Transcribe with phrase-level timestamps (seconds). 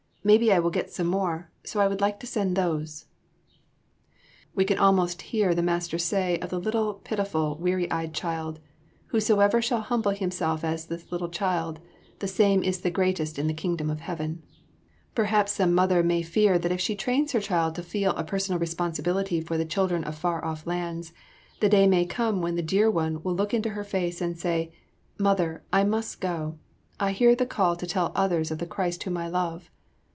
[0.23, 3.05] Maybe I will get some more, so I would like to send those.'"
[4.53, 8.59] We can almost hear the Master say of the little, pitiful, weary eyed child,
[9.07, 11.79] "Whosoever shall humble himself as this little child,
[12.19, 15.51] the same is the greatest in the Kingdom of Heaven." [Sidenote: Giving our children.] Perhaps
[15.53, 19.41] some mother may fear that if she trains her child to feel a personal responsibility
[19.41, 21.13] for the children of far off lands
[21.61, 24.71] the day may come when the dear one will look into her face and say,
[25.17, 26.59] "Mother, I must go.
[26.99, 29.71] I hear the call to tell others of the Christ whom I love!"